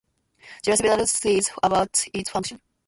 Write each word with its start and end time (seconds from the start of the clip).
There 0.63 0.73
are 0.73 0.77
several 0.77 1.05
theories 1.05 1.51
about 1.61 2.05
its 2.11 2.31
function. 2.31 2.59